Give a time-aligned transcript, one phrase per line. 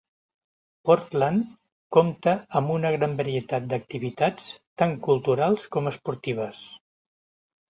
[0.89, 1.43] Portland
[1.97, 4.49] compta amb una gran varietat d'activitats
[4.83, 6.65] tant culturals com esportives.